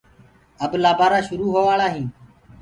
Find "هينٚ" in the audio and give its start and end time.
1.93-2.11